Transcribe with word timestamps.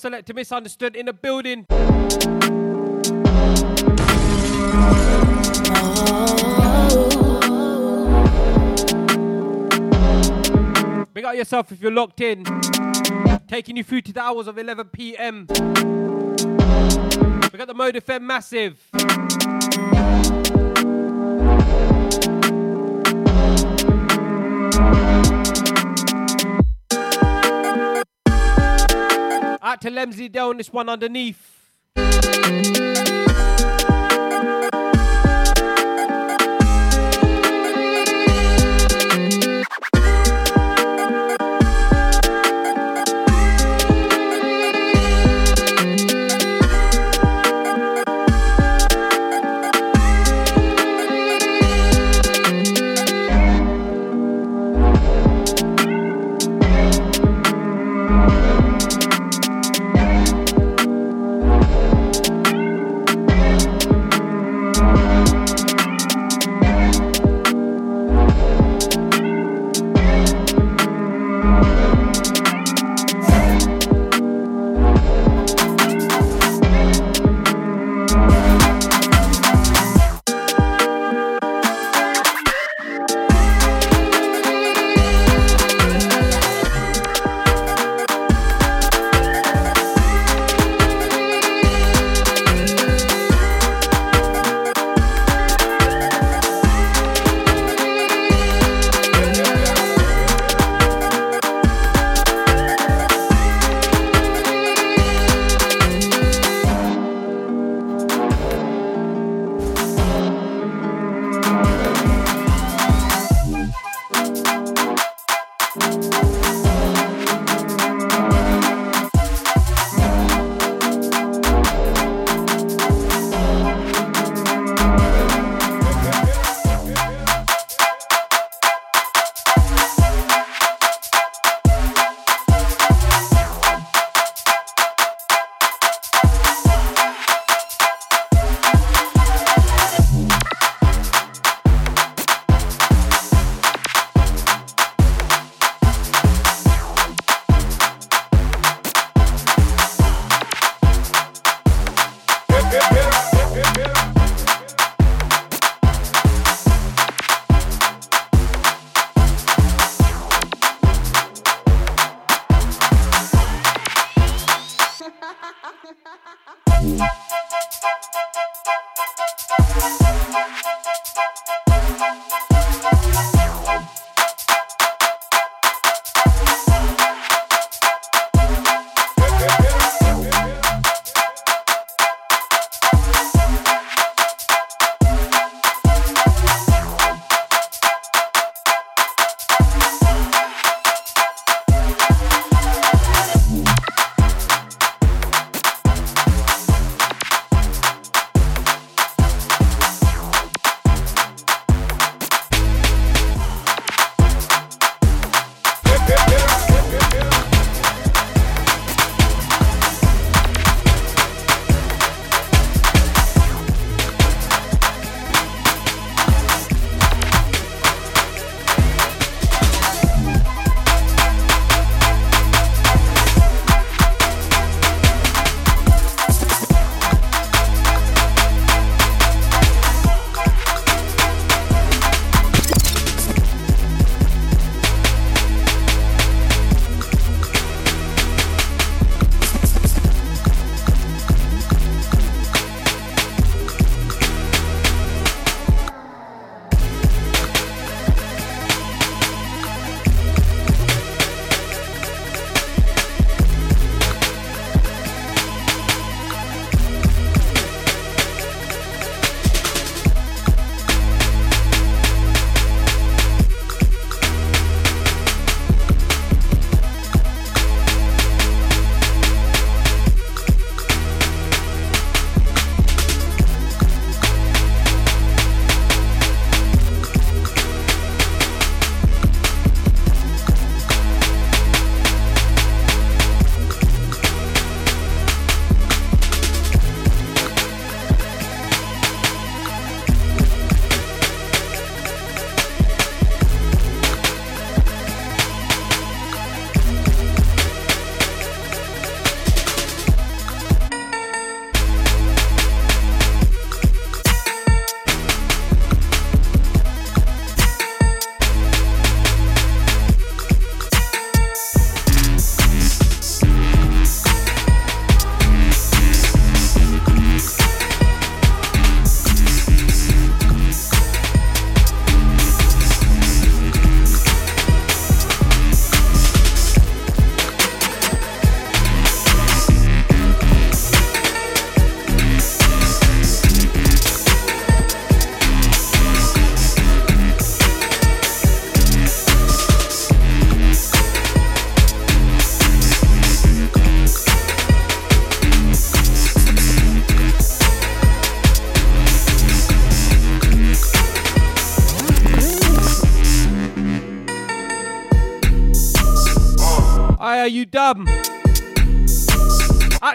Selector 0.00 0.32
misunderstood 0.32 0.96
in 0.96 1.04
the 1.04 1.12
building. 1.12 1.66
Big 11.12 11.24
up 11.26 11.34
yourself 11.34 11.70
if 11.70 11.82
you're 11.82 11.92
locked 11.92 12.22
in. 12.22 12.44
Taking 13.46 13.76
you 13.76 13.84
through 13.84 14.00
to 14.00 14.12
the 14.14 14.22
hours 14.22 14.46
of 14.46 14.56
11 14.56 14.86
p.m. 14.88 15.46
We 17.52 17.58
got 17.58 17.66
the 17.66 17.74
Mode 17.74 17.96
FM 17.96 18.22
Massive. 18.22 18.80
To 29.80 29.90
Lemsy 29.90 30.30
down 30.30 30.58
this 30.58 30.72
one 30.72 30.88
underneath. 30.88 31.59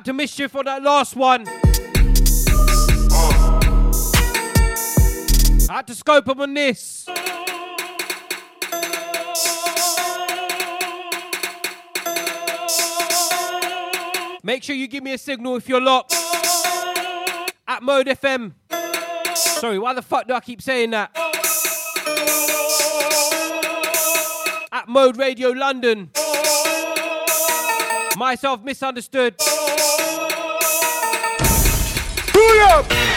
To 0.05 0.13
mischief 0.13 0.51
for 0.51 0.63
that 0.63 0.83
last 0.83 1.15
one. 1.15 1.47
Out 5.67 5.87
to 5.87 5.95
scope 5.95 6.27
up 6.29 6.37
on 6.37 6.53
this. 6.53 7.07
Make 14.43 14.61
sure 14.61 14.75
you 14.75 14.87
give 14.87 15.03
me 15.03 15.13
a 15.13 15.17
signal 15.17 15.55
if 15.55 15.67
you're 15.67 15.81
locked. 15.81 16.13
At 17.67 17.81
Mode 17.81 18.05
FM. 18.05 18.53
Sorry, 19.35 19.79
why 19.79 19.95
the 19.95 20.03
fuck 20.03 20.27
do 20.27 20.35
I 20.35 20.39
keep 20.39 20.61
saying 20.61 20.91
that? 20.91 21.09
At 24.71 24.87
Mode 24.87 25.17
Radio 25.17 25.49
London. 25.49 26.11
Myself 28.15 28.61
misunderstood. 28.63 29.35
Booyah! 32.35 33.14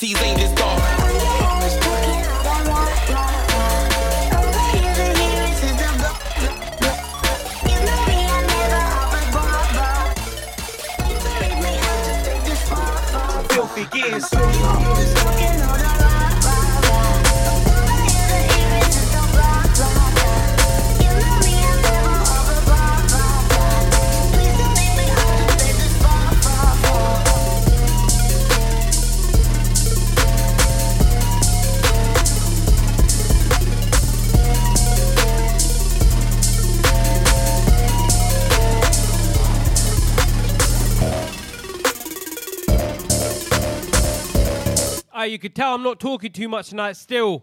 guarantees 0.00 0.22
ain't 0.22 0.37
not 45.88 46.00
talking 46.00 46.30
too 46.30 46.50
much 46.50 46.68
tonight 46.68 46.98
still. 46.98 47.42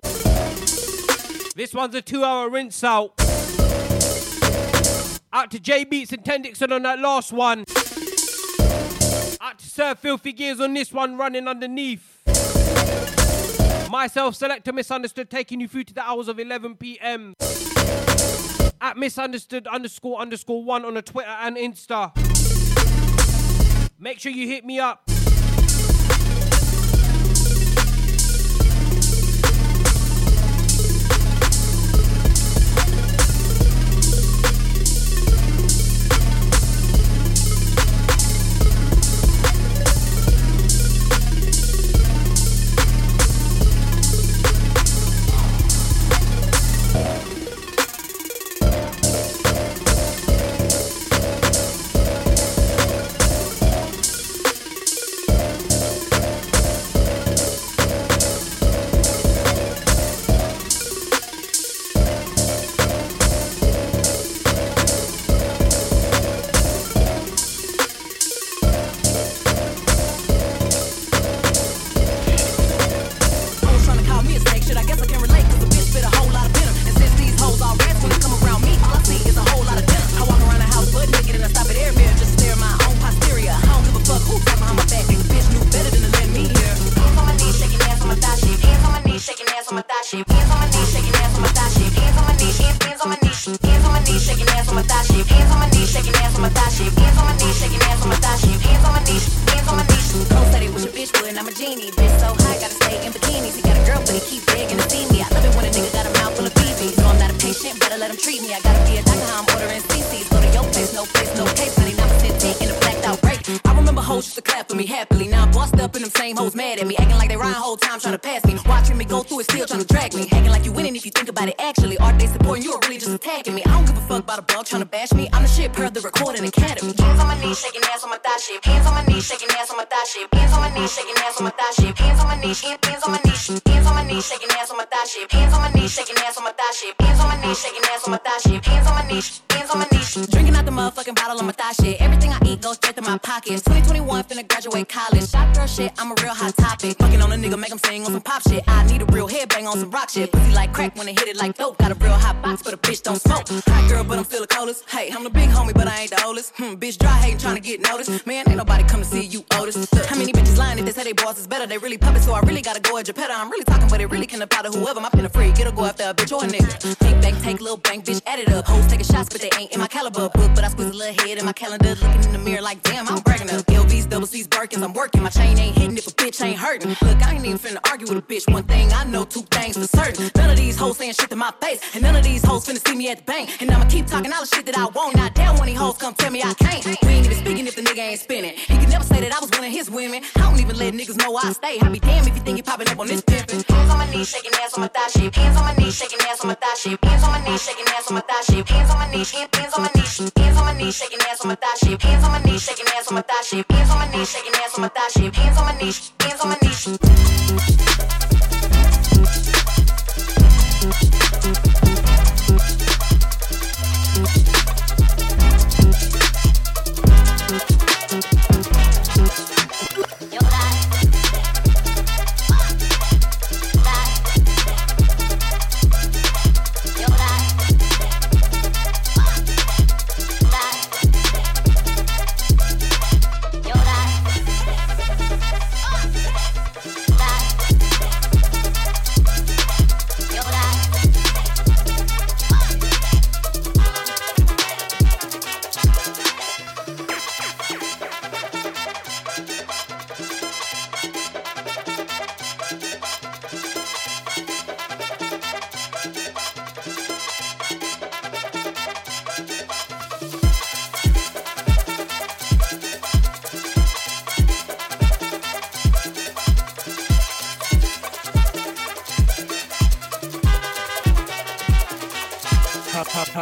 This 1.56 1.74
one's 1.74 1.96
a 1.96 2.02
two 2.02 2.24
hour 2.24 2.48
rinse 2.48 2.84
out. 2.84 3.14
Out 5.34 5.50
to 5.50 5.60
J 5.60 5.84
Beats 5.84 6.14
and 6.14 6.24
Tendixon 6.24 6.72
on 6.72 6.84
that 6.84 7.00
last 7.00 7.34
one. 7.34 7.62
Out 9.42 9.58
to 9.58 9.66
Sir 9.68 9.96
Filthy 9.96 10.32
Gears 10.32 10.62
on 10.62 10.76
this 10.76 10.94
one, 10.94 11.18
running 11.18 11.48
underneath. 11.48 12.22
Myself, 13.90 14.36
Selector 14.36 14.72
Misunderstood, 14.72 15.32
taking 15.32 15.60
you 15.60 15.68
through 15.68 15.86
to 15.86 15.96
the 15.96 16.04
hours 16.04 16.28
of 16.28 16.40
11 16.40 16.76
pm. 16.76 17.34
At 18.80 18.96
Misunderstood 18.96 19.66
underscore 19.66 20.20
underscore 20.20 20.64
one 20.64 20.86
on 20.86 20.96
a 20.98 21.02
Twitter 21.02 21.30
and 21.30 21.58
Insta. 21.58 22.12
Make 23.98 24.20
sure 24.20 24.32
you 24.32 24.48
hit 24.48 24.64
me 24.66 24.80
up. 24.80 25.10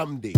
Hamdi. 0.04 0.34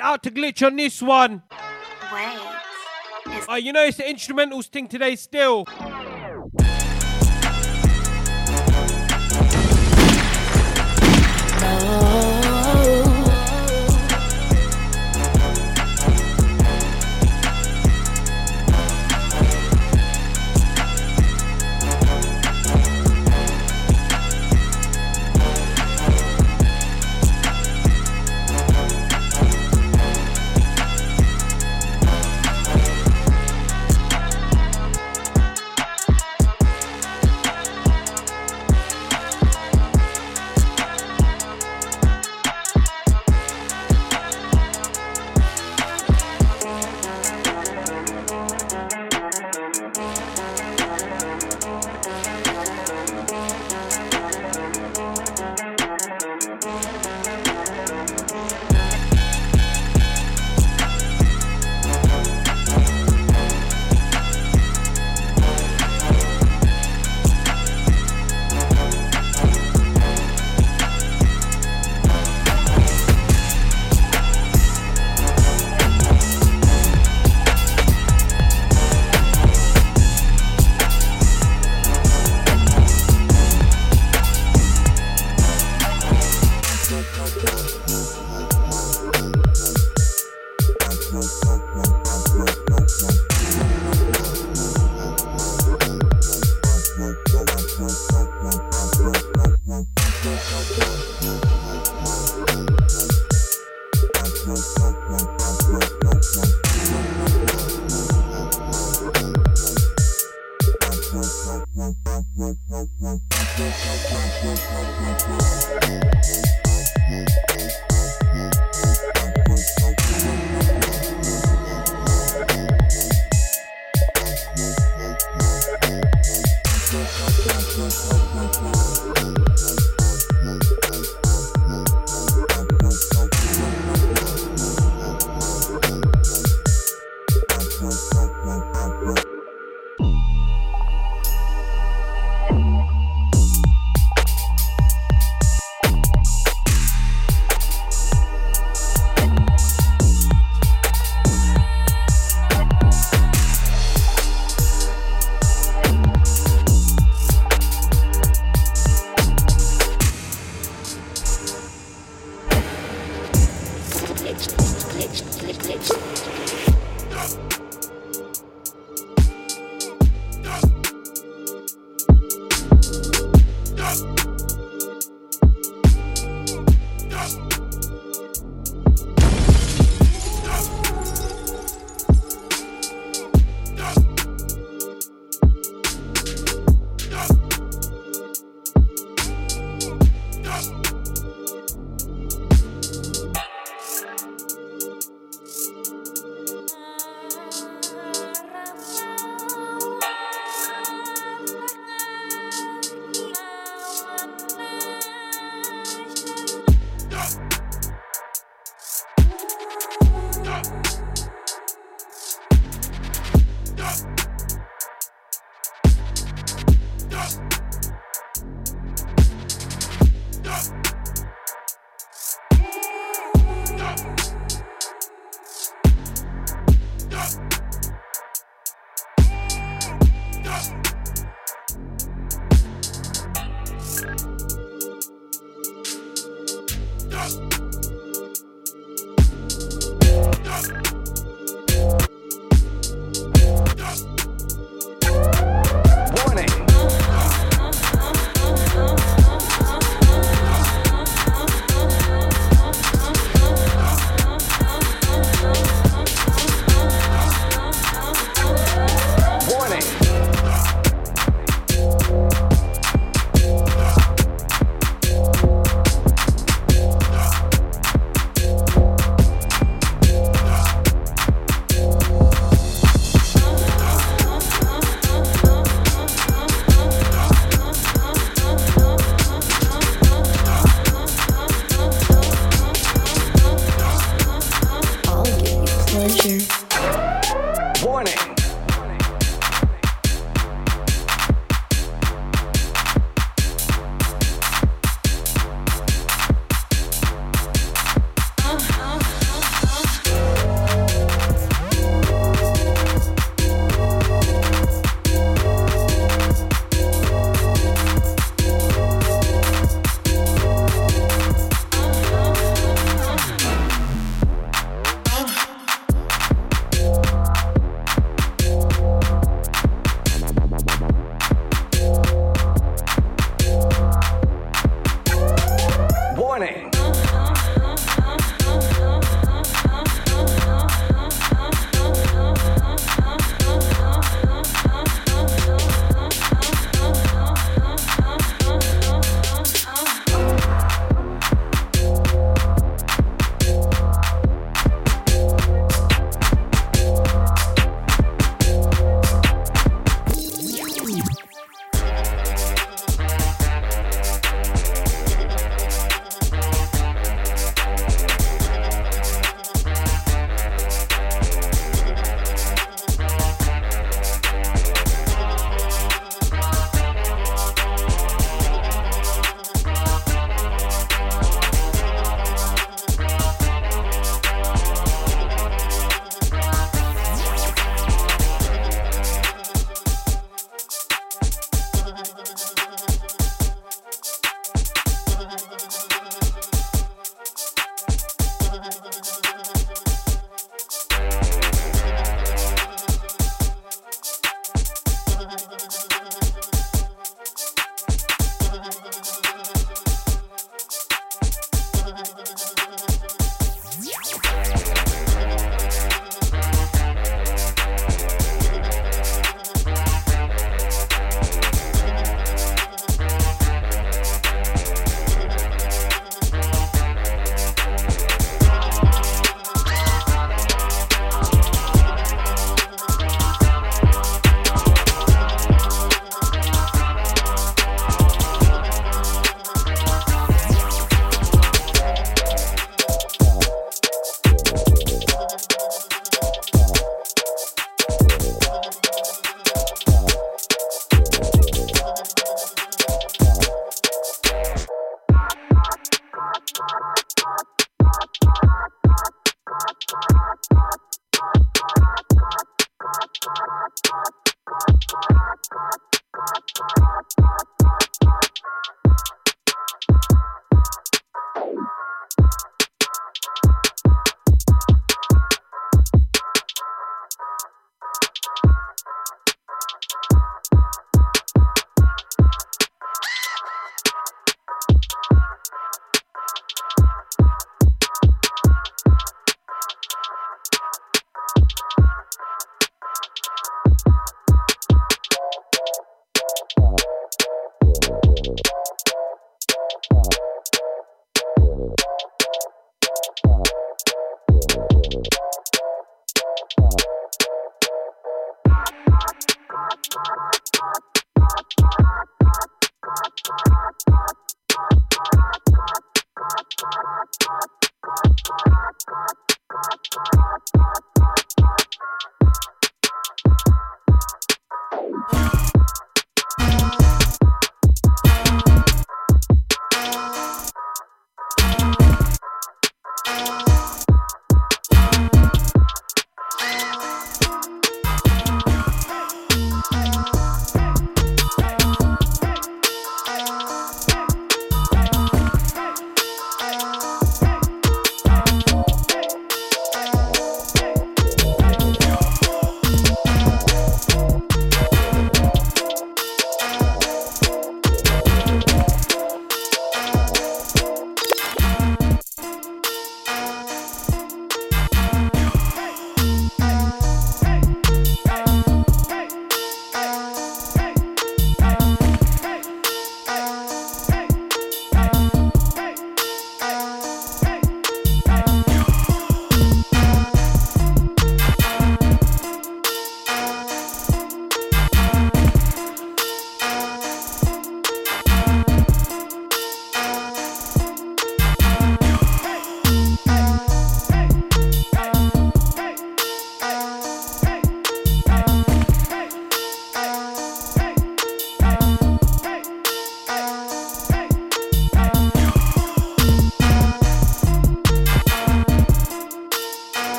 Out 0.00 0.22
to 0.24 0.30
glitch 0.30 0.66
on 0.66 0.76
this 0.76 1.00
one. 1.02 1.42
Wait. 2.12 2.38
Oh, 3.48 3.56
you 3.56 3.72
know 3.72 3.84
it's 3.84 3.96
the 3.96 4.04
instrumentals 4.04 4.66
thing 4.66 4.88
today 4.88 5.16
still. 5.16 5.66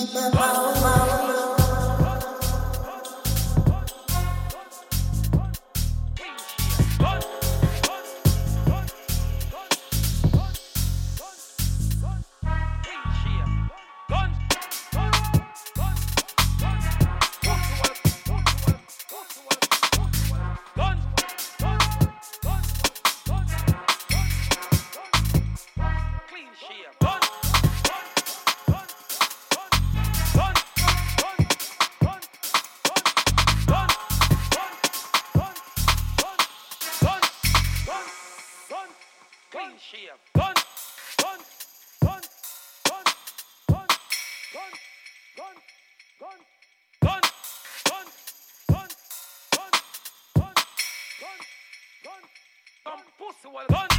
keep 0.00 0.12
the 0.14 0.30
power. 0.32 0.99
what. 53.52 53.70
a 53.70 53.89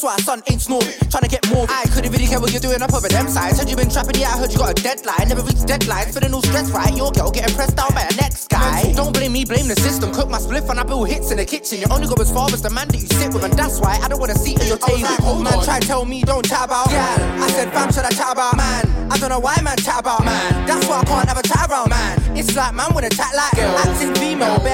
knows 0.00 0.16
why 0.16 0.16
son 0.22 0.42
ain't 0.50 0.60
snoring. 0.60 0.94
Trying 1.10 1.24
to 1.24 1.28
get 1.28 1.48
more. 1.50 1.66
I 1.68 1.84
couldn't 1.92 2.12
really 2.12 2.26
care 2.26 2.40
what 2.40 2.52
you're 2.52 2.60
doing 2.60 2.82
up 2.82 2.92
over 2.92 3.08
them 3.08 3.28
sides. 3.28 3.58
Heard 3.58 3.68
you 3.68 3.76
been 3.76 3.90
trapping, 3.90 4.20
yeah, 4.20 4.34
I 4.34 4.38
heard 4.38 4.52
you 4.52 4.58
got 4.58 4.78
a 4.78 4.82
deadline. 4.82 5.28
Never 5.28 5.42
reached 5.42 5.66
deadlines, 5.66 6.14
feeling 6.14 6.30
no 6.30 6.40
stress, 6.40 6.70
right? 6.70 6.94
Your 6.96 7.10
girl 7.12 7.30
getting 7.30 7.54
pressed 7.54 7.76
down 7.76 7.92
by 7.94 8.02
a 8.02 8.14
next 8.16 8.48
guy. 8.48 8.92
Don't 8.92 9.12
blame 9.12 9.32
me, 9.32 9.44
blame 9.44 9.68
the 9.68 9.76
system. 9.76 10.12
Cook 10.12 10.28
my 10.28 10.38
spliff 10.38 10.68
and 10.70 10.80
I 10.80 10.84
build 10.84 11.08
hits 11.08 11.30
in 11.30 11.38
the 11.38 11.44
kitchen. 11.44 11.80
You 11.80 11.86
only 11.90 12.06
go 12.06 12.14
as 12.20 12.32
far 12.32 12.46
as 12.52 12.62
the 12.62 12.70
man 12.70 12.88
that 12.88 13.00
you 13.00 13.08
sit 13.08 13.32
with, 13.32 13.44
and 13.44 13.54
that's 13.54 13.80
why 13.80 13.98
I 14.02 14.08
don't 14.08 14.20
want 14.20 14.32
to 14.32 14.38
seat 14.38 14.60
at 14.60 14.68
your 14.68 14.78
table. 14.78 15.08
Old 15.24 15.44
man 15.44 15.62
try 15.64 15.80
tell 15.80 16.04
me 16.04 16.22
don't 16.22 16.46
chat 16.46 16.64
about. 16.64 16.90
Yeah, 16.90 17.38
I 17.40 17.48
said 17.50 17.72
fam, 17.72 17.92
should 17.92 18.04
I 18.04 18.10
chat 18.10 18.32
about 18.32 18.56
man? 18.56 18.86
I 19.10 19.18
don't 19.18 19.30
know 19.30 19.40
why 19.40 19.56
man 19.62 19.76
chat 19.78 20.00
about 20.00 20.24
man. 20.24 20.66
That's 20.66 20.86
why 20.86 21.00
I 21.00 21.04
can't 21.04 21.28
have 21.28 21.38
a 21.38 21.42
chat 21.42 21.68
around 21.68 21.90
man. 21.90 22.36
It's 22.36 22.54
like 22.56 22.74
man 22.74 22.88
wanna 22.94 23.10
chat 23.10 23.34
like 23.34 23.52
girl, 23.56 23.76
acting 23.78 24.14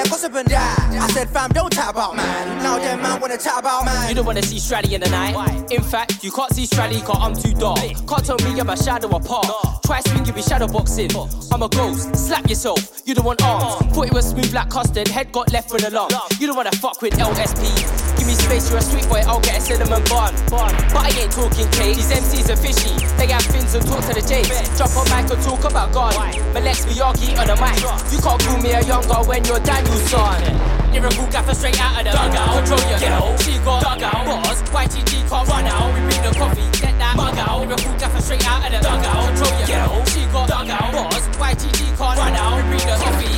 bare 0.07 0.09
gossip 0.09 0.35
and 0.35 0.47
that. 0.49 0.99
I 1.01 1.07
said 1.11 1.29
fam, 1.29 1.49
don't 1.51 1.71
chat 1.73 1.89
about 1.89 2.15
man. 2.15 2.63
Now 2.63 2.77
then 2.77 3.01
man 3.01 3.19
wanna 3.19 3.37
chat 3.37 3.59
about 3.59 3.85
man. 3.85 4.09
You 4.09 4.15
don't 4.15 4.25
wanna 4.25 4.41
see 4.41 4.57
Straddy 4.57 4.93
in 4.93 5.01
the 5.01 5.09
night. 5.09 5.71
In 5.71 5.83
fact, 5.83 6.23
you 6.23 6.31
can't 6.31 6.53
see 6.53 6.65
Straddy 6.65 7.03
cause 7.03 7.17
I'm 7.19 7.35
too 7.35 7.53
dark. 7.57 7.79
Can't 7.79 8.25
tell 8.25 8.37
me 8.37 8.59
I'm 8.59 8.69
a 8.69 8.77
shadow 8.77 9.09
apart. 9.09 9.47
Try 9.85 10.01
swing, 10.01 10.25
you 10.25 10.33
be 10.33 10.41
shadow 10.41 10.67
boxing. 10.67 11.11
I'm 11.51 11.63
a 11.63 11.69
ghost, 11.69 12.15
slap 12.15 12.47
yourself. 12.49 13.01
You 13.05 13.15
don't 13.15 13.25
want 13.25 13.41
arms. 13.43 13.93
Thought 13.93 14.07
it 14.07 14.13
was 14.13 14.29
smooth 14.29 14.53
like 14.53 14.69
custard, 14.69 15.07
head 15.07 15.31
got 15.31 15.51
left 15.51 15.71
with 15.71 15.83
the 15.83 15.91
lump. 15.91 16.13
You 16.39 16.47
don't 16.47 16.57
wanna 16.57 16.71
fuck 16.71 17.01
with 17.01 17.13
LSP. 17.13 18.16
Me 18.27 18.35
space, 18.35 18.69
you're 18.69 18.79
a 18.79 18.81
sweet 18.81 19.07
boy, 19.07 19.23
I'll 19.23 19.39
get 19.39 19.57
a 19.57 19.61
cinnamon 19.61 20.03
bun. 20.11 20.35
But 20.51 20.75
I 20.99 21.15
ain't 21.15 21.31
talking 21.31 21.63
cake. 21.71 21.95
These 21.95 22.11
MCs 22.11 22.51
are 22.51 22.59
fishy. 22.59 22.91
They 23.15 23.31
have 23.31 23.47
fins 23.47 23.73
and 23.73 23.87
talk 23.87 24.03
to 24.03 24.13
the 24.13 24.19
J's. 24.19 24.51
Drop 24.75 24.91
on 24.99 25.07
mic 25.07 25.31
and 25.31 25.41
talk 25.41 25.63
about 25.63 25.93
God. 25.93 26.11
But 26.51 26.63
let's 26.63 26.83
be 26.83 26.91
Miyagi 26.91 27.39
on 27.39 27.47
the 27.47 27.55
mic. 27.55 27.79
You 28.11 28.19
can't 28.19 28.41
call 28.43 28.59
me 28.59 28.71
a 28.75 28.81
younger 28.83 29.23
when 29.23 29.45
your 29.45 29.59
dad 29.63 29.87
you're 29.87 29.95
Daniel-san. 29.95 30.77
Lyrical 30.91 31.27
gaffer 31.27 31.55
straight 31.55 31.79
out 31.79 31.99
of 31.99 32.03
the 32.03 32.11
dugout. 32.11 32.67
Control 32.67 32.83
your 32.91 32.99
girl, 32.99 33.37
she 33.37 33.53
got 33.63 33.83
dugout. 33.83 34.25
Boss, 34.27 34.61
YTG 34.75 35.29
can't 35.29 35.47
run 35.47 35.67
out. 35.67 35.93
We 35.95 35.99
bring 36.03 36.23
the 36.27 36.31
coffee, 36.35 36.67
get 36.83 36.99
that 36.99 37.15
mug 37.15 37.37
out. 37.37 37.59
Lyrical 37.63 37.95
gaffer 37.95 38.21
straight 38.21 38.43
out 38.43 38.65
of 38.65 38.71
the 38.75 38.79
dugout. 38.83 39.23
Control 39.31 39.55
your 39.55 39.67
girl, 39.71 40.05
she 40.11 40.21
got 40.35 40.49
dugout. 40.51 40.91
Boss, 40.91 41.23
YTG 41.39 41.95
can't 41.95 42.17
run 42.19 42.35
out. 42.35 42.59
We 42.59 42.75
bring 42.75 42.87
the 42.91 42.95
coffee, 42.99 43.36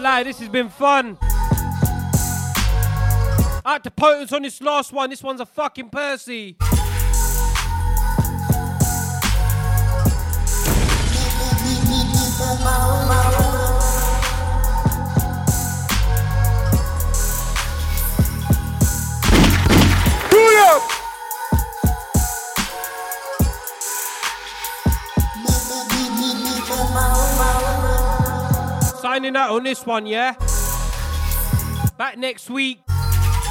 can't 0.00 0.14
lie, 0.14 0.22
this 0.22 0.38
has 0.38 0.48
been 0.48 0.68
fun. 0.70 1.18
Out 3.66 3.84
to 3.84 3.90
Potence 3.90 4.32
on 4.32 4.42
this 4.42 4.60
last 4.62 4.92
one. 4.92 5.10
This 5.10 5.22
one's 5.22 5.40
a 5.40 5.46
fucking 5.46 5.90
Percy. 5.90 6.56
Signing 29.30 29.42
out 29.42 29.50
on 29.54 29.62
this 29.62 29.86
one, 29.86 30.06
yeah? 30.06 30.32
Back 31.96 32.18
next 32.18 32.50
week. 32.50 32.80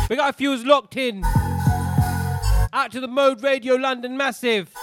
We 0.10 0.18
got 0.18 0.30
a 0.30 0.34
few 0.34 0.52
locked 0.66 0.98
in. 0.98 1.24
Out 2.74 2.92
to 2.92 3.00
the 3.00 3.08
Mode 3.08 3.42
Radio 3.42 3.76
London 3.76 4.18
Massive. 4.18 4.74